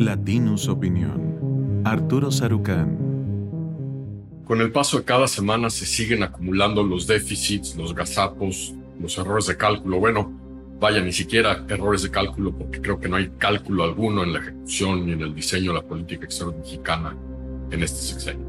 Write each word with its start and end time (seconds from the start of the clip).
Latinus 0.00 0.66
Opinión. 0.66 1.82
Arturo 1.84 2.30
Sarucán. 2.30 2.96
Con 4.46 4.62
el 4.62 4.72
paso 4.72 4.96
de 4.96 5.04
cada 5.04 5.28
semana 5.28 5.68
se 5.68 5.84
siguen 5.84 6.22
acumulando 6.22 6.82
los 6.82 7.06
déficits, 7.06 7.76
los 7.76 7.94
gazapos, 7.94 8.72
los 8.98 9.18
errores 9.18 9.46
de 9.48 9.58
cálculo. 9.58 10.00
Bueno, 10.00 10.32
vaya, 10.80 11.02
ni 11.02 11.12
siquiera 11.12 11.66
errores 11.68 12.00
de 12.00 12.10
cálculo, 12.10 12.56
porque 12.56 12.80
creo 12.80 12.98
que 12.98 13.10
no 13.10 13.16
hay 13.16 13.30
cálculo 13.36 13.84
alguno 13.84 14.22
en 14.22 14.32
la 14.32 14.38
ejecución 14.38 15.04
ni 15.04 15.12
en 15.12 15.20
el 15.20 15.34
diseño 15.34 15.72
de 15.72 15.80
la 15.80 15.86
política 15.86 16.24
exterior 16.24 16.56
mexicana 16.56 17.14
en 17.70 17.82
este 17.82 18.00
sexenio. 18.00 18.46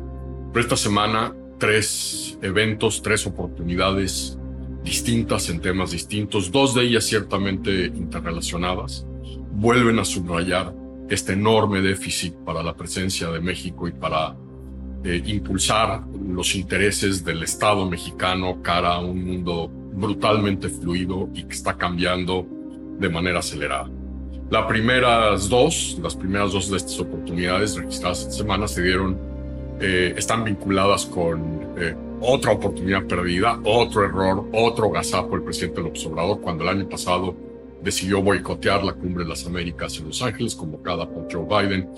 Pero 0.54 0.64
esta 0.64 0.78
semana, 0.78 1.36
tres 1.58 2.40
eventos, 2.42 3.02
tres 3.02 3.28
oportunidades 3.28 4.40
distintas 4.86 5.50
en 5.50 5.60
temas 5.60 5.92
distintos, 5.92 6.50
dos 6.50 6.76
de 6.76 6.84
ellas 6.84 7.04
ciertamente 7.04 7.88
interrelacionadas, 7.88 9.06
vuelven 9.52 10.00
a 10.00 10.06
subrayar 10.06 10.80
este 11.12 11.34
enorme 11.34 11.82
déficit 11.82 12.34
para 12.46 12.64
la 12.64 12.74
presencia 12.74 13.30
de 13.30 13.42
México 13.42 13.86
y 13.86 13.92
para 13.92 14.34
eh, 15.04 15.22
impulsar 15.26 16.04
los 16.26 16.56
intereses 16.56 17.26
del 17.26 17.44
Estado 17.44 17.86
mexicano 17.86 18.62
cara 18.62 18.96
a 18.96 19.00
un 19.02 19.22
mundo 19.22 19.70
brutalmente 19.94 20.70
fluido 20.70 21.28
y 21.34 21.44
que 21.44 21.54
está 21.54 21.78
cambiando 21.78 22.48
de 22.98 23.10
manera 23.10 23.40
acelerada. 23.40 23.90
Las 24.50 24.66
primeras 24.68 25.50
dos, 25.50 26.00
las 26.02 26.16
primeras 26.16 26.54
dos 26.54 26.72
de 26.72 26.78
estas 26.78 26.98
oportunidades 27.02 27.76
registradas 27.76 28.22
esta 28.22 28.32
semana 28.32 28.70
se 28.70 28.82
dieron, 28.82 29.18
eh, 29.82 30.14
están 30.16 30.46
vinculadas 30.46 31.06
con 31.08 31.74
eh, 31.78 31.94
otra 32.22 32.54
oportunidad 32.54 33.04
perdida, 33.04 33.60
otro 33.66 34.06
error, 34.06 34.48
otro 34.54 34.90
gazapo 34.90 35.32
del 35.32 35.44
presidente 35.44 35.82
López 35.82 36.06
Obrador 36.06 36.40
cuando 36.40 36.64
el 36.64 36.70
año 36.70 36.88
pasado 36.88 37.51
decidió 37.84 38.22
boicotear 38.22 38.84
la 38.84 38.94
Cumbre 38.94 39.24
de 39.24 39.30
las 39.30 39.46
Américas 39.46 39.98
en 39.98 40.08
Los 40.08 40.22
Ángeles, 40.22 40.56
convocada 40.56 41.10
por 41.10 41.28
Joe 41.32 41.46
Biden, 41.46 41.90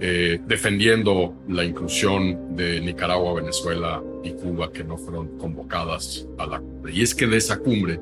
eh, 0.00 0.40
defendiendo 0.46 1.34
la 1.48 1.64
inclusión 1.64 2.56
de 2.56 2.80
Nicaragua, 2.80 3.34
Venezuela 3.34 4.02
y 4.22 4.32
Cuba 4.32 4.70
que 4.70 4.84
no 4.84 4.98
fueron 4.98 5.38
convocadas 5.38 6.26
a 6.38 6.46
la 6.46 6.58
cumbre. 6.58 6.92
Y 6.92 7.02
es 7.02 7.14
que 7.14 7.26
de 7.26 7.36
esa 7.36 7.58
cumbre 7.58 8.00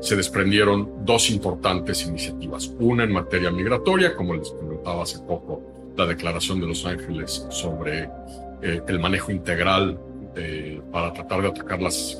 se 0.00 0.16
desprendieron 0.16 1.04
dos 1.04 1.30
importantes 1.30 2.06
iniciativas. 2.06 2.72
Una 2.78 3.04
en 3.04 3.12
materia 3.12 3.50
migratoria, 3.50 4.14
como 4.14 4.34
les 4.34 4.50
comentaba 4.50 5.02
hace 5.02 5.18
poco, 5.20 5.62
la 5.96 6.06
declaración 6.06 6.60
de 6.60 6.66
Los 6.66 6.84
Ángeles 6.86 7.46
sobre 7.50 8.08
eh, 8.62 8.80
el 8.86 8.98
manejo 8.98 9.30
integral 9.30 9.98
eh, 10.34 10.80
para 10.90 11.12
tratar 11.12 11.42
de 11.42 11.48
atacar 11.48 11.82
las 11.82 12.16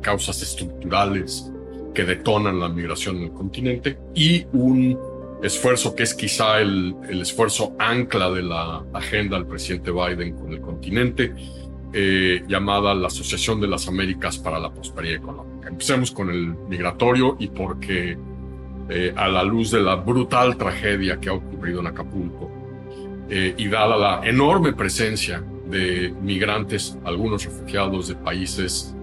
causas 0.00 0.42
estructurales 0.42 1.50
que 1.94 2.04
detonan 2.04 2.60
la 2.60 2.68
migración 2.68 3.16
en 3.16 3.22
el 3.24 3.32
continente 3.32 3.98
y 4.14 4.46
un 4.52 4.98
esfuerzo 5.42 5.94
que 5.94 6.02
es 6.02 6.14
quizá 6.14 6.60
el, 6.60 6.94
el 7.08 7.22
esfuerzo 7.22 7.74
ancla 7.78 8.30
de 8.30 8.42
la 8.42 8.84
agenda 8.92 9.36
del 9.36 9.46
presidente 9.46 9.90
Biden 9.90 10.34
con 10.36 10.52
el 10.52 10.60
continente, 10.60 11.34
eh, 11.92 12.44
llamada 12.46 12.94
la 12.94 13.08
Asociación 13.08 13.60
de 13.60 13.66
las 13.66 13.88
Américas 13.88 14.38
para 14.38 14.60
la 14.60 14.72
Prosperidad 14.72 15.16
Económica. 15.16 15.68
Empecemos 15.68 16.10
con 16.12 16.30
el 16.30 16.54
migratorio 16.68 17.36
y 17.40 17.48
porque 17.48 18.16
eh, 18.88 19.12
a 19.16 19.28
la 19.28 19.42
luz 19.42 19.70
de 19.70 19.80
la 19.80 19.96
brutal 19.96 20.56
tragedia 20.56 21.18
que 21.18 21.28
ha 21.30 21.32
ocurrido 21.32 21.80
en 21.80 21.88
Acapulco 21.88 22.50
eh, 23.28 23.54
y 23.56 23.68
dada 23.68 23.96
la 23.96 24.28
enorme 24.28 24.72
presencia 24.72 25.42
de 25.68 26.14
migrantes, 26.22 26.98
algunos 27.04 27.44
refugiados 27.44 28.08
de 28.08 28.16
países 28.16 28.94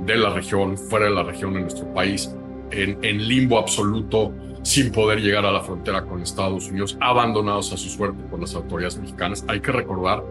de 0.00 0.16
la 0.16 0.30
región, 0.30 0.76
fuera 0.76 1.06
de 1.06 1.12
la 1.12 1.22
región 1.22 1.54
en 1.56 1.62
nuestro 1.62 1.92
país, 1.92 2.34
en, 2.70 3.28
limbo 3.28 3.58
absoluto, 3.58 4.32
sin 4.62 4.92
poder 4.92 5.20
llegar 5.20 5.46
a 5.46 5.52
la 5.52 5.60
frontera 5.60 6.02
con 6.04 6.20
Estados 6.20 6.68
Unidos, 6.68 6.96
abandonados 7.00 7.72
a 7.72 7.76
su 7.76 7.88
suerte 7.88 8.22
por 8.30 8.40
las 8.40 8.54
autoridades 8.54 8.98
mexicanas. 8.98 9.44
Hay 9.48 9.60
que 9.60 9.72
recordar 9.72 10.22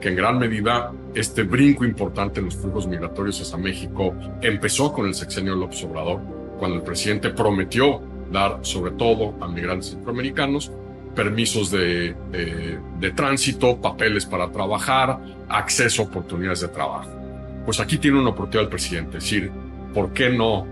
que 0.00 0.08
en 0.08 0.16
gran 0.16 0.38
medida 0.38 0.92
este 1.14 1.44
brinco 1.44 1.84
importante 1.84 2.40
en 2.40 2.46
los 2.46 2.56
flujos 2.56 2.86
migratorios 2.86 3.40
hacia 3.40 3.56
México 3.56 4.14
empezó 4.42 4.92
con 4.92 5.06
el 5.06 5.14
sexenio 5.14 5.54
López 5.54 5.84
Obrador, 5.84 6.20
cuando 6.58 6.78
el 6.78 6.82
presidente 6.82 7.30
prometió 7.30 8.00
dar, 8.32 8.58
sobre 8.62 8.92
todo 8.92 9.34
a 9.40 9.48
migrantes 9.48 9.90
centroamericanos, 9.90 10.72
permisos 11.14 11.70
de, 11.70 12.16
de, 12.32 12.78
de 12.98 13.10
tránsito, 13.12 13.80
papeles 13.80 14.26
para 14.26 14.50
trabajar, 14.50 15.20
acceso 15.48 16.02
a 16.02 16.04
oportunidades 16.06 16.60
de 16.60 16.68
trabajo 16.68 17.23
pues 17.64 17.80
aquí 17.80 17.98
tiene 17.98 18.20
una 18.20 18.30
oportunidad 18.30 18.64
el 18.64 18.68
presidente, 18.68 19.18
es 19.18 19.24
decir, 19.24 19.50
¿por 19.92 20.12
qué 20.12 20.30
no 20.30 20.66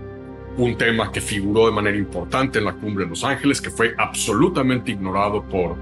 un 0.56 0.76
tema 0.76 1.10
que 1.10 1.20
figuró 1.20 1.66
de 1.66 1.72
manera 1.72 1.96
importante 1.96 2.58
en 2.58 2.66
la 2.66 2.74
cumbre 2.74 3.04
de 3.04 3.10
Los 3.10 3.24
Ángeles, 3.24 3.60
que 3.60 3.70
fue 3.70 3.94
absolutamente 3.96 4.90
ignorado 4.90 5.42
por 5.42 5.76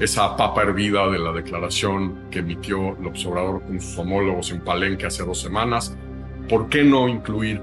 esa 0.00 0.36
papa 0.36 0.62
hervida 0.62 1.08
de 1.08 1.18
la 1.18 1.32
declaración 1.32 2.28
que 2.30 2.40
emitió 2.40 2.96
el 2.98 3.06
observador 3.06 3.62
con 3.62 3.80
sus 3.80 3.98
homólogos 3.98 4.50
en 4.52 4.60
Palenque 4.60 5.06
hace 5.06 5.24
dos 5.24 5.40
semanas? 5.40 5.96
¿Por 6.48 6.68
qué 6.68 6.84
no 6.84 7.08
incluir 7.08 7.60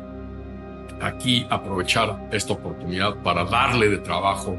aquí, 1.02 1.46
aprovechar 1.50 2.28
esta 2.32 2.54
oportunidad 2.54 3.16
para 3.24 3.46
darle 3.46 3.90
de 3.90 4.00
trabajo 4.00 4.58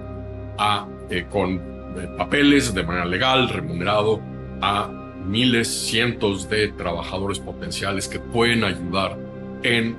a, 0.58 0.86
eh, 1.10 1.26
con 1.30 1.54
eh, 1.54 2.08
papeles 2.16 2.72
de 2.74 2.82
manera 2.82 3.04
legal, 3.04 3.48
remunerado, 3.48 4.20
a 4.60 4.99
miles, 5.26 5.68
cientos 5.68 6.48
de 6.48 6.68
trabajadores 6.68 7.38
potenciales 7.38 8.08
que 8.08 8.18
pueden 8.18 8.64
ayudar 8.64 9.16
en 9.62 9.96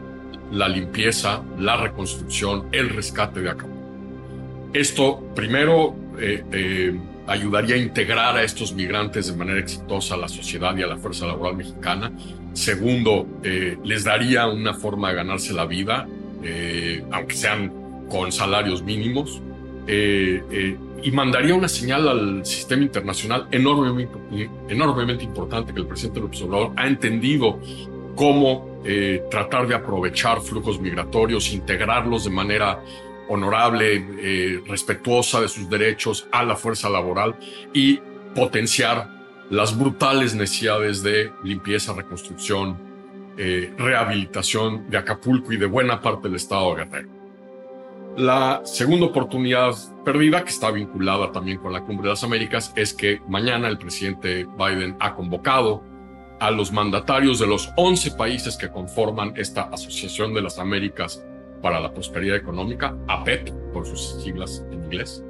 la 0.52 0.68
limpieza, 0.68 1.44
la 1.58 1.78
reconstrucción, 1.78 2.68
el 2.72 2.90
rescate 2.90 3.42
de 3.42 3.50
Acapulco. 3.50 3.82
Esto 4.74 5.32
primero 5.36 5.96
eh, 6.20 6.44
eh, 6.52 7.00
ayudaría 7.28 7.76
a 7.76 7.78
integrar 7.78 8.38
a 8.38 8.44
estos 8.44 8.74
migrantes 8.74 9.28
de 9.28 9.38
manera 9.38 9.60
exitosa 9.60 10.16
a 10.16 10.18
la 10.18 10.30
sociedad 10.30 10.76
y 10.78 10.82
a 10.82 10.88
la 10.88 10.98
fuerza 10.98 11.26
laboral 11.26 11.58
mexicana. 11.58 12.12
Segundo, 12.54 13.28
eh, 13.44 13.78
les 13.84 14.04
daría 14.04 14.48
una 14.48 14.74
forma 14.74 15.10
de 15.10 15.16
ganarse 15.16 15.54
la 15.54 15.66
vida, 15.66 16.08
aunque 17.12 17.36
sean 17.36 17.72
con 18.10 18.32
salarios 18.32 18.82
mínimos 18.82 19.42
y 19.88 21.12
mandaría 21.12 21.56
una 21.56 21.68
señal 21.68 22.08
al 22.08 22.46
sistema 22.46 22.84
internacional 22.84 23.48
enormemente, 23.52 24.18
enormemente 24.70 25.24
importante 25.24 25.74
que 25.74 25.80
el 25.80 25.88
presidente 25.88 26.20
López 26.20 26.42
Obrador 26.44 26.72
ha 26.76 26.88
entendido 26.88 27.60
cómo 28.16 28.82
eh, 28.84 29.24
tratar 29.30 29.68
de 29.68 29.76
aprovechar 29.76 30.42
flujos 30.42 30.80
migratorios, 30.80 31.54
integrarlos 31.54 32.26
de 32.26 32.32
manera 32.32 32.80
honorable, 33.30 34.06
eh, 34.20 34.62
respetuosa 34.68 35.40
de 35.40 35.48
sus 35.48 35.70
derechos 35.70 36.28
a 36.32 36.44
la 36.44 36.56
fuerza 36.56 36.90
laboral 36.90 37.36
y 37.74 38.00
potenciar 38.36 39.08
las 39.50 39.78
brutales 39.78 40.34
necesidades 40.34 41.04
de 41.04 41.32
limpieza, 41.44 41.94
reconstrucción, 41.94 42.78
eh, 43.38 43.74
rehabilitación 43.78 44.90
de 44.90 44.98
Acapulco 44.98 45.52
y 45.52 45.58
de 45.58 45.66
buena 45.66 46.02
parte 46.02 46.28
del 46.28 46.36
estado 46.36 46.76
de 46.76 46.84
Guerrero. 46.84 47.21
La 48.18 48.62
segunda 48.66 49.06
oportunidad 49.06 49.74
perdida, 50.04 50.44
que 50.44 50.50
está 50.50 50.70
vinculada 50.70 51.32
también 51.32 51.60
con 51.60 51.72
la 51.72 51.82
Cumbre 51.86 52.04
de 52.04 52.10
las 52.10 52.24
Américas, 52.26 52.74
es 52.76 52.94
que 52.94 53.22
mañana 53.28 53.70
el 53.70 53.78
presidente 53.78 54.46
Biden 54.58 54.98
ha 55.00 55.16
convocado 55.16 55.82
a 56.42 56.52
los 56.52 56.74
mandatarios 56.74 57.40
de 57.40 57.48
los 57.48 57.70
11 57.78 58.12
países 58.12 58.58
que 58.58 58.70
conforman 58.70 59.34
esta 59.38 59.64
Asociación 59.64 60.34
de 60.34 60.42
las 60.42 60.60
Américas 60.60 61.26
para 61.62 61.80
la 61.80 61.94
Prosperidad 61.94 62.36
Económica, 62.36 62.98
APEP, 63.08 63.50
por 63.72 63.86
sus 63.86 64.22
siglas 64.22 64.66
en 64.72 64.84
inglés, 64.84 65.24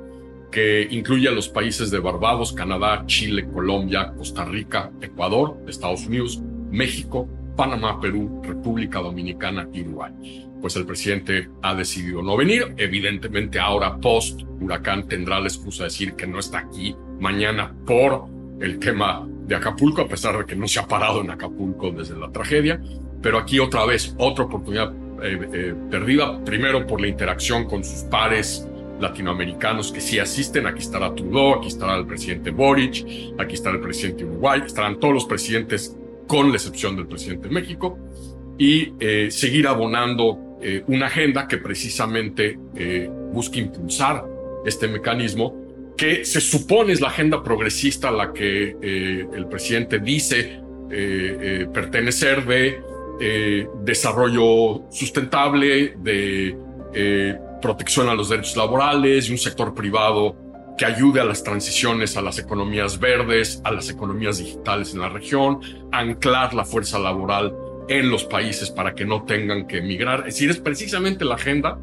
que 0.52 0.88
incluye 0.90 1.28
a 1.28 1.32
los 1.32 1.50
países 1.50 1.92
de 1.92 2.00
Barbados, 2.00 2.52
Canadá, 2.52 3.04
Chile, 3.06 3.48
Colombia, 3.54 4.12
Costa 4.18 4.44
Rica, 4.44 4.90
Ecuador, 5.02 5.58
Estados 5.68 6.08
Unidos, 6.08 6.42
México, 6.72 7.28
Panamá, 7.56 8.00
Perú, 8.00 8.42
República 8.44 9.00
Dominicana 9.00 9.68
y 9.74 9.82
Uruguay. 9.82 10.48
Pues 10.62 10.76
el 10.76 10.86
presidente 10.86 11.50
ha 11.62 11.74
decidido 11.74 12.22
no 12.22 12.38
venir. 12.38 12.74
Evidentemente 12.78 13.60
ahora 13.60 13.98
post 13.98 14.42
huracán 14.60 15.08
tendrá 15.08 15.40
la 15.40 15.48
excusa 15.48 15.84
de 15.84 15.90
decir 15.90 16.14
que 16.14 16.28
no 16.28 16.40
está 16.40 16.60
aquí 16.60 16.96
mañana 17.20 17.74
por 17.86 18.26
el 18.60 18.80
tema 18.80 19.28
de 19.46 19.56
Acapulco, 19.56 20.02
a 20.02 20.08
pesar 20.08 20.38
de 20.38 20.46
que 20.46 20.56
no 20.56 20.68
se 20.68 20.80
ha 20.80 20.88
parado 20.88 21.22
en 21.22 21.32
Acapulco 21.32 21.92
desde 21.92 22.18
la 22.18 22.32
tragedia. 22.32 22.82
Pero 23.22 23.38
aquí 23.38 23.60
otra 23.60 23.86
vez, 23.86 24.16
otra 24.18 24.46
oportunidad 24.46 24.94
eh, 25.24 25.50
eh, 25.54 25.76
perdida, 25.90 26.44
primero 26.44 26.86
por 26.88 27.02
la 27.02 27.08
interacción 27.08 27.66
con 27.66 27.84
sus 27.84 28.04
pares 28.04 28.68
latinoamericanos 29.00 29.92
que 29.92 30.00
sí 30.00 30.20
asisten. 30.20 30.68
Aquí 30.68 30.80
estará 30.80 31.14
Trudeau, 31.14 31.56
aquí 31.56 31.68
estará 31.68 31.98
el 31.98 32.06
presidente 32.06 32.52
Boric, 32.52 33.06
aquí 33.40 33.56
estará 33.56 33.76
el 33.76 33.82
presidente 33.82 34.26
Uruguay, 34.26 34.62
estarán 34.66 35.00
todos 35.00 35.14
los 35.14 35.26
presidentes 35.26 35.98
con 36.32 36.50
la 36.50 36.56
excepción 36.56 36.96
del 36.96 37.08
presidente 37.08 37.50
de 37.50 37.54
México, 37.54 38.00
y 38.58 38.94
eh, 39.02 39.30
seguir 39.30 39.68
abonando 39.68 40.58
eh, 40.62 40.82
una 40.88 41.08
agenda 41.08 41.46
que 41.46 41.58
precisamente 41.58 42.58
eh, 42.74 43.10
busque 43.34 43.60
impulsar 43.60 44.24
este 44.66 44.88
mecanismo 44.88 45.94
que 45.98 46.24
se 46.24 46.40
supone 46.40 46.94
es 46.94 47.02
la 47.02 47.10
agenda 47.10 47.44
progresista 47.44 48.08
a 48.08 48.12
la 48.14 48.32
que 48.32 48.78
el 49.34 49.46
presidente 49.48 50.00
dice 50.00 50.62
pertenecer 51.74 52.46
de 52.46 52.82
desarrollo 53.84 54.84
sustentable, 54.90 55.96
de 55.98 56.56
protección 57.62 58.10
a 58.10 58.16
los 58.16 58.30
derechos 58.30 58.56
laborales 58.56 59.30
y 59.30 59.32
un 59.32 59.38
sector 59.38 59.76
privado 59.76 60.36
que 60.82 60.88
ayude 60.88 61.22
a 61.22 61.26
las 61.26 61.44
transiciones 61.44 62.18
a 62.18 62.24
las 62.24 62.40
economías 62.40 63.00
verdes, 63.00 63.62
a 63.64 63.72
las 63.72 63.92
economías 63.92 64.40
digitales 64.40 64.96
en 64.96 65.02
la 65.02 65.10
región, 65.10 65.60
anclar 65.92 66.56
la 66.56 66.66
fuerza 66.66 66.98
laboral 66.98 67.56
en 67.88 68.10
los 68.10 68.24
países 68.24 68.72
para 68.72 68.96
que 68.96 69.06
no 69.06 69.22
tengan 69.22 69.68
que 69.68 69.78
emigrar. 69.78 70.22
Es 70.22 70.34
decir, 70.34 70.50
es 70.50 70.58
precisamente 70.58 71.24
la 71.24 71.36
agenda 71.36 71.78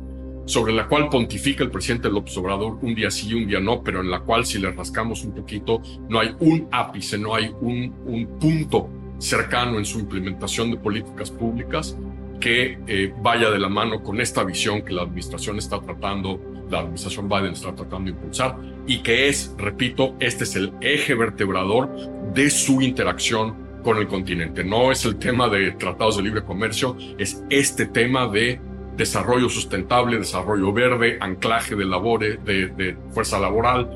sobre 0.47 0.73
la 0.73 0.89
cual 0.89 1.11
pontifica 1.11 1.63
el 1.63 1.71
presidente 1.71 2.11
López 2.11 2.37
Obrador 2.39 2.81
un 2.83 2.93
día 2.97 3.09
sí 3.13 3.29
y 3.29 3.35
un 3.35 3.47
día 3.47 3.61
no, 3.61 3.85
pero 3.85 4.01
en 4.01 4.11
la 4.11 4.19
cual 4.19 4.45
si 4.45 4.59
le 4.59 4.73
rascamos 4.73 5.23
un 5.23 5.33
poquito, 5.33 5.81
no 6.09 6.19
hay 6.19 6.35
un 6.41 6.67
ápice, 6.73 7.19
no 7.19 7.37
hay 7.37 7.55
un, 7.61 7.95
un 8.05 8.27
punto 8.41 8.89
cercano 9.19 9.79
en 9.79 9.85
su 9.85 10.01
implementación 10.01 10.73
de 10.73 10.77
políticas 10.77 11.31
públicas 11.31 11.97
que 12.41 12.79
eh, 12.87 13.15
vaya 13.21 13.51
de 13.51 13.59
la 13.59 13.69
mano 13.69 14.03
con 14.03 14.21
esta 14.21 14.45
visión 14.45 14.83
que 14.83 14.93
la 14.93 15.03
administración 15.03 15.59
está 15.59 15.81
tratando, 15.81 16.41
la 16.71 16.81
administración 16.81 17.29
Biden 17.29 17.53
está 17.53 17.75
tratando 17.75 18.11
de 18.11 18.17
impulsar 18.17 18.57
y 18.87 18.99
que 18.99 19.29
es, 19.29 19.55
repito, 19.59 20.15
este 20.21 20.45
es 20.45 20.57
el 20.57 20.73
eje 20.81 21.15
vertebrador 21.15 21.91
de 22.35 22.51
su 22.51 22.81
interacción 22.81 23.69
con 23.83 23.99
el 23.99 24.09
continente. 24.09 24.65
No 24.65 24.93
es 24.93 25.05
el 25.05 25.17
tema 25.17 25.49
de 25.49 25.73
tratados 25.73 26.17
de 26.17 26.23
libre 26.23 26.43
comercio, 26.43 26.97
es 27.19 27.43
este 27.51 27.87
tema 27.87 28.29
de 28.29 28.61
desarrollo 28.97 29.49
sustentable, 29.49 30.19
desarrollo 30.19 30.73
verde, 30.73 31.19
anclaje 31.21 31.77
de 31.77 31.85
labores, 31.85 32.45
de, 32.45 32.97
fuerza 33.13 33.39
laboral, 33.39 33.89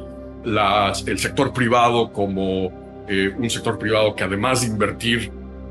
el 0.45 1.19
sector 1.19 1.53
privado 1.53 2.13
como 2.13 3.05
eh, 3.09 3.35
un 3.37 3.51
sector 3.51 3.79
privado 3.79 4.15
que 4.15 4.25
además 4.25 4.63
de 4.63 4.69
invertir, 4.69 5.31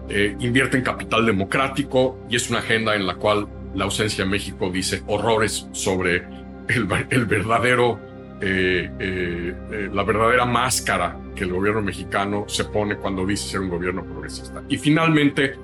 eh, 0.09 0.36
invierte 0.39 0.77
en 0.77 0.83
capital 0.83 1.25
democrático 1.25 2.19
y 2.30 2.36
es 2.36 2.50
una 2.50 2.59
agenda 2.59 2.95
en 2.95 3.07
la 3.07 3.15
cual 3.15 3.48
la 3.74 3.86
ausencia 3.86 4.25
de 4.25 4.30
México 4.30 4.69
dice 4.69 5.01
horrores 5.07 5.68
sobre 5.71 6.24
el, 6.68 7.25
verdadero, 7.25 8.00
eh, 8.42 9.90
la 9.92 10.04
verdadera 10.04 10.46
máscara 10.46 11.18
que 11.36 11.44
el 11.44 11.52
gobierno 11.52 11.81
mexicano 11.81 12.46
se 12.48 12.66
pone 12.66 12.98
cuando 12.98 13.25
dice 13.25 13.50
ser 13.50 13.62
un 13.62 13.69
gobierno 13.69 14.04
progresista. 14.04 14.63
Y 14.69 14.78
finalmente, 14.78 15.56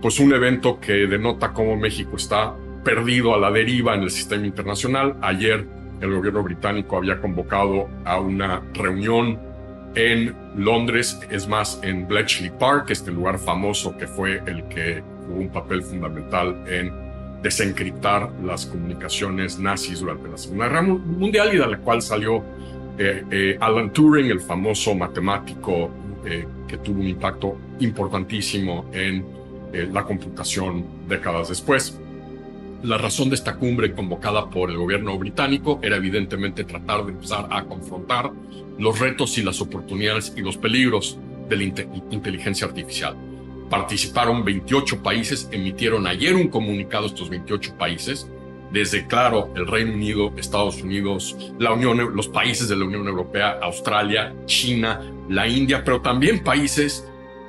pues 0.00 0.20
un 0.20 0.32
evento 0.32 0.78
que 0.80 1.06
denota 1.06 1.52
cómo 1.52 1.76
México 1.76 2.16
está 2.16 2.54
perdido 2.84 3.34
a 3.34 3.38
la 3.38 3.50
deriva 3.50 3.94
en 3.94 4.02
el 4.02 4.10
sistema 4.10 4.46
internacional. 4.46 5.16
Ayer 5.22 5.66
el 6.00 6.14
gobierno 6.14 6.42
británico 6.42 6.96
había 6.96 7.20
convocado 7.20 7.88
a 8.04 8.20
una 8.20 8.62
reunión 8.74 9.38
en 9.94 10.34
Londres, 10.56 11.20
es 11.30 11.48
más, 11.48 11.80
en 11.82 12.06
Bletchley 12.06 12.50
Park, 12.58 12.90
este 12.90 13.10
lugar 13.10 13.38
famoso 13.38 13.96
que 13.96 14.06
fue 14.06 14.42
el 14.46 14.64
que 14.68 15.02
tuvo 15.26 15.36
un 15.36 15.48
papel 15.48 15.82
fundamental 15.82 16.64
en 16.66 16.92
desencriptar 17.44 18.32
las 18.42 18.64
comunicaciones 18.64 19.58
nazis 19.58 20.00
durante 20.00 20.30
la 20.30 20.38
Segunda 20.38 20.66
Guerra 20.66 20.82
Mundial 20.82 21.50
y 21.52 21.58
de 21.58 21.66
la 21.66 21.76
cual 21.76 22.00
salió 22.00 22.42
eh, 22.98 23.22
eh, 23.30 23.58
Alan 23.60 23.92
Turing, 23.92 24.30
el 24.30 24.40
famoso 24.40 24.94
matemático 24.94 25.90
eh, 26.24 26.46
que 26.66 26.78
tuvo 26.78 27.00
un 27.00 27.06
impacto 27.06 27.58
importantísimo 27.80 28.86
en 28.92 29.34
la 29.92 30.04
computación 30.04 30.84
décadas 31.08 31.48
después. 31.48 31.98
La 32.84 32.96
razón 32.96 33.28
de 33.28 33.34
esta 33.34 33.56
cumbre 33.56 33.92
convocada 33.92 34.48
por 34.48 34.70
el 34.70 34.76
gobierno 34.76 35.18
británico 35.18 35.80
era 35.82 35.96
evidentemente 35.96 36.62
tratar 36.62 37.04
de 37.04 37.12
empezar 37.12 37.48
a 37.50 37.64
confrontar 37.64 38.30
los 38.78 39.00
retos 39.00 39.36
y 39.36 39.42
las 39.42 39.60
oportunidades 39.60 40.32
y 40.36 40.42
los 40.42 40.56
peligros 40.56 41.18
de 41.48 41.56
la 41.56 41.64
inteligencia 41.64 42.68
artificial. 42.68 43.16
Participaron 43.74 44.44
28 44.44 45.02
países, 45.02 45.48
emitieron 45.50 46.06
ayer 46.06 46.36
un 46.36 46.46
comunicado 46.46 47.06
estos 47.06 47.28
28 47.28 47.76
países, 47.76 48.30
desde, 48.70 49.04
claro, 49.08 49.52
el 49.56 49.66
Reino 49.66 49.94
Unido, 49.94 50.32
Estados 50.36 50.80
Unidos, 50.80 51.36
la 51.58 51.72
Unión, 51.72 52.14
los 52.14 52.28
países 52.28 52.68
de 52.68 52.76
la 52.76 52.84
Unión 52.84 53.08
Europea, 53.08 53.58
Australia, 53.60 54.32
China, 54.46 55.00
la 55.28 55.48
India, 55.48 55.82
pero 55.84 56.00
también 56.00 56.44
países 56.44 57.04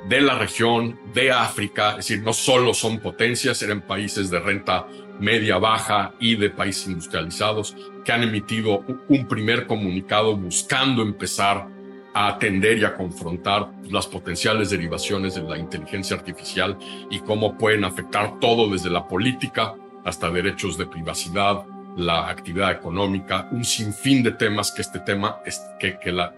de 0.08 0.20
la 0.20 0.36
región, 0.36 0.98
de 1.14 1.30
África, 1.30 1.90
es 1.90 2.08
decir, 2.08 2.22
no 2.24 2.32
solo 2.32 2.74
son 2.74 2.98
potencias, 2.98 3.62
eran 3.62 3.82
países 3.82 4.28
de 4.28 4.40
renta 4.40 4.88
media, 5.20 5.58
baja 5.58 6.12
y 6.18 6.34
de 6.34 6.50
países 6.50 6.88
industrializados 6.88 7.76
que 8.04 8.10
han 8.10 8.24
emitido 8.24 8.84
un 9.08 9.28
primer 9.28 9.68
comunicado 9.68 10.36
buscando 10.36 11.02
empezar 11.02 11.68
a 12.16 12.28
atender 12.28 12.78
y 12.78 12.84
a 12.86 12.94
confrontar 12.94 13.68
las 13.90 14.06
potenciales 14.06 14.70
derivaciones 14.70 15.34
de 15.34 15.42
la 15.42 15.58
inteligencia 15.58 16.16
artificial 16.16 16.78
y 17.10 17.20
cómo 17.20 17.58
pueden 17.58 17.84
afectar 17.84 18.40
todo 18.40 18.72
desde 18.72 18.88
la 18.88 19.06
política 19.06 19.74
hasta 20.02 20.30
derechos 20.30 20.78
de 20.78 20.86
privacidad, 20.86 21.66
la 21.94 22.30
actividad 22.30 22.72
económica, 22.72 23.50
un 23.52 23.66
sinfín 23.66 24.22
de 24.22 24.32
temas 24.32 24.72
que 24.72 24.80
este 24.80 25.00
tema, 25.00 25.40
que, 25.78 25.98
que, 25.98 26.10
la, 26.10 26.34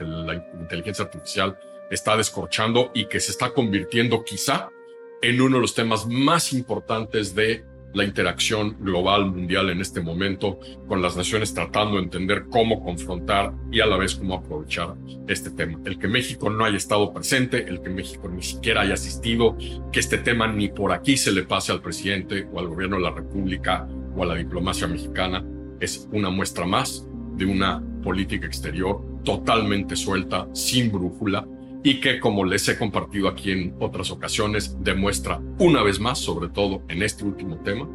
la 0.00 0.34
inteligencia 0.58 1.04
artificial 1.04 1.58
está 1.90 2.16
descorchando 2.16 2.90
y 2.94 3.04
que 3.04 3.20
se 3.20 3.32
está 3.32 3.50
convirtiendo 3.50 4.24
quizá 4.24 4.70
en 5.20 5.38
uno 5.38 5.56
de 5.56 5.60
los 5.60 5.74
temas 5.74 6.06
más 6.06 6.54
importantes 6.54 7.34
de 7.34 7.62
la 7.94 8.04
interacción 8.04 8.76
global 8.80 9.26
mundial 9.26 9.70
en 9.70 9.80
este 9.80 10.00
momento, 10.00 10.58
con 10.86 11.00
las 11.00 11.16
naciones 11.16 11.54
tratando 11.54 11.96
de 11.96 12.02
entender 12.02 12.46
cómo 12.50 12.82
confrontar 12.82 13.54
y 13.70 13.80
a 13.80 13.86
la 13.86 13.96
vez 13.96 14.16
cómo 14.16 14.34
aprovechar 14.34 14.94
este 15.28 15.50
tema. 15.50 15.80
El 15.84 15.98
que 15.98 16.08
México 16.08 16.50
no 16.50 16.64
haya 16.64 16.76
estado 16.76 17.12
presente, 17.12 17.68
el 17.68 17.80
que 17.80 17.90
México 17.90 18.28
ni 18.28 18.42
siquiera 18.42 18.82
haya 18.82 18.94
asistido, 18.94 19.56
que 19.92 20.00
este 20.00 20.18
tema 20.18 20.48
ni 20.48 20.68
por 20.68 20.92
aquí 20.92 21.16
se 21.16 21.32
le 21.32 21.44
pase 21.44 21.72
al 21.72 21.80
presidente 21.80 22.46
o 22.52 22.58
al 22.58 22.68
gobierno 22.68 22.96
de 22.96 23.02
la 23.02 23.12
República 23.12 23.88
o 24.16 24.22
a 24.22 24.26
la 24.26 24.34
diplomacia 24.34 24.86
mexicana, 24.86 25.44
es 25.80 26.08
una 26.12 26.30
muestra 26.30 26.66
más 26.66 27.06
de 27.36 27.46
una 27.46 27.82
política 28.02 28.46
exterior 28.46 29.00
totalmente 29.24 29.96
suelta, 29.96 30.46
sin 30.52 30.92
brújula, 30.92 31.46
y 31.86 32.00
que, 32.00 32.18
como 32.18 32.44
les 32.44 32.66
he 32.68 32.78
compartido 32.78 33.28
aquí 33.28 33.52
en 33.52 33.76
otras 33.78 34.10
ocasiones, 34.10 34.76
demuestra 34.80 35.40
una 35.58 35.82
vez 35.82 36.00
más, 36.00 36.18
sobre 36.18 36.48
todo 36.48 36.82
en 36.88 37.02
este 37.02 37.24
último 37.24 37.58
tema, 37.58 37.86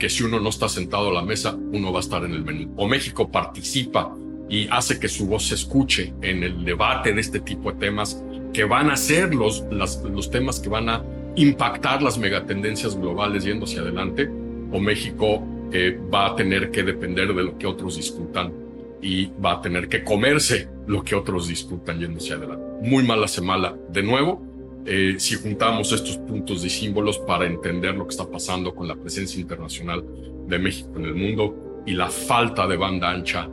que 0.00 0.10
si 0.10 0.24
uno 0.24 0.40
no 0.40 0.48
está 0.48 0.68
sentado 0.68 1.10
a 1.10 1.12
la 1.12 1.22
mesa, 1.22 1.54
uno 1.54 1.92
va 1.92 2.00
a 2.00 2.02
estar 2.02 2.24
en 2.24 2.32
el 2.32 2.44
menú. 2.44 2.74
O 2.76 2.88
México 2.88 3.30
participa 3.30 4.12
y 4.50 4.66
hace 4.68 4.98
que 4.98 5.08
su 5.08 5.28
voz 5.28 5.44
se 5.46 5.54
escuche 5.54 6.12
en 6.22 6.42
el 6.42 6.64
debate 6.64 7.14
de 7.14 7.20
este 7.20 7.38
tipo 7.38 7.70
de 7.70 7.78
temas 7.78 8.22
que 8.52 8.64
van 8.64 8.90
a 8.90 8.96
ser 8.96 9.32
los, 9.32 9.64
los 9.70 10.30
temas 10.30 10.58
que 10.58 10.68
van 10.68 10.88
a 10.88 11.04
impactar 11.36 12.02
las 12.02 12.18
megatendencias 12.18 12.96
globales 12.96 13.44
yendo 13.44 13.64
hacia 13.64 13.82
adelante, 13.82 14.28
o 14.72 14.80
México 14.80 15.42
eh, 15.72 15.96
va 16.12 16.26
a 16.26 16.36
tener 16.36 16.72
que 16.72 16.82
depender 16.82 17.32
de 17.32 17.44
lo 17.44 17.56
que 17.58 17.66
otros 17.68 17.96
discutan 17.96 18.65
y 19.06 19.32
va 19.42 19.52
a 19.52 19.60
tener 19.60 19.88
que 19.88 20.02
comerse 20.02 20.68
lo 20.88 21.04
que 21.04 21.14
otros 21.14 21.46
discutan 21.46 22.00
yendo 22.00 22.18
hacia 22.18 22.34
adelante. 22.34 22.64
Muy 22.82 23.04
mala 23.04 23.28
semana 23.28 23.72
de 23.88 24.02
nuevo. 24.02 24.42
Eh, 24.84 25.14
si 25.18 25.36
juntamos 25.36 25.92
estos 25.92 26.18
puntos 26.18 26.64
y 26.64 26.70
símbolos 26.70 27.18
para 27.20 27.46
entender 27.46 27.94
lo 27.94 28.04
que 28.04 28.10
está 28.10 28.28
pasando 28.28 28.74
con 28.74 28.88
la 28.88 28.96
presencia 28.96 29.40
internacional 29.40 30.04
de 30.48 30.58
México 30.58 30.90
en 30.96 31.04
el 31.04 31.14
mundo 31.14 31.82
y 31.86 31.92
la 31.92 32.08
falta 32.08 32.66
de 32.66 32.76
banda 32.76 33.10
ancha 33.10 33.48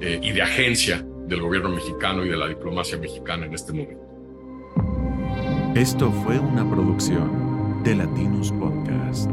eh, 0.00 0.18
y 0.20 0.32
de 0.32 0.42
agencia 0.42 1.06
del 1.28 1.40
gobierno 1.40 1.70
mexicano 1.70 2.24
y 2.24 2.28
de 2.28 2.36
la 2.36 2.48
diplomacia 2.48 2.98
mexicana 2.98 3.46
en 3.46 3.54
este 3.54 3.72
momento. 3.72 4.02
Esto 5.76 6.10
fue 6.10 6.38
una 6.38 6.68
producción 6.68 7.82
de 7.84 7.94
Latinos 7.94 8.50
Podcast. 8.52 9.30